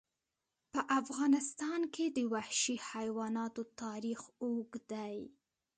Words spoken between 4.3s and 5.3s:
اوږد دی.